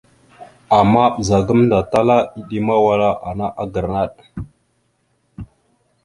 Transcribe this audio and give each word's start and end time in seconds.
Ama 0.77 1.01
ɓəza 1.15 1.37
gamənda 1.45 1.79
tala 1.91 2.15
eɗemawala 2.39 3.09
ana 3.29 3.45
agra 3.61 3.87
naɗ. 3.93 4.13